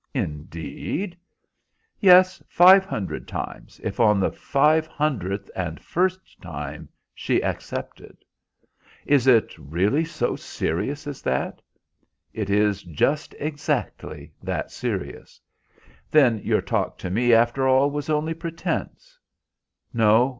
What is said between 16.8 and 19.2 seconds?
to me after all was only pretence?"